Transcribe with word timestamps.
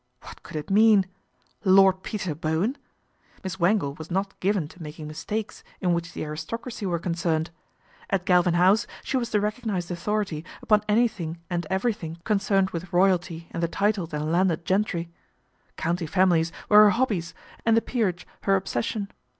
What 0.23 0.41
could 0.41 0.55
it 0.55 0.71
mean? 0.71 1.05
Lord 1.63 2.01
Peter 2.01 2.33
Bowen! 2.33 2.75
Miss 3.43 3.59
Wangle 3.59 3.93
was 3.93 4.09
not 4.09 4.39
given 4.39 4.67
to 4.69 4.81
making 4.81 5.05
mistakes 5.07 5.63
in 5.79 5.93
which 5.93 6.13
the 6.13 6.23
aristocracy 6.25 6.87
were 6.87 6.97
concerned. 6.97 7.51
At 8.09 8.25
Galvin 8.25 8.55
House 8.55 8.87
she 9.03 9.15
was 9.15 9.29
the 9.29 9.37
recog 9.37 9.61
nised 9.63 9.91
authority 9.91 10.43
upon 10.59 10.81
anything 10.89 11.37
and 11.51 11.67
everything 11.69 12.17
concerned 12.23 12.71
with 12.71 12.91
royalty 12.91 13.47
and 13.51 13.61
the 13.61 13.67
titled 13.67 14.11
and 14.11 14.31
landed 14.31 14.61
INTERVENTION 14.61 15.01
OF 15.01 15.05
AUNT 15.05 15.11
ADELAIDE 15.11 16.03
83 16.05 16.07
gentry. 16.07 16.07
County 16.07 16.07
families 16.11 16.51
were 16.67 16.83
her 16.85 16.97
hobbies 16.97 17.33
and 17.63 17.77
the 17.77 17.81
peerage 17.83 18.25
her 18.41 18.55
obsession. 18.55 19.11